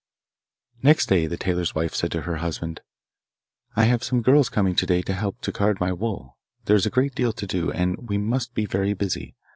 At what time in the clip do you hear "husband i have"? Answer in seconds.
2.37-4.03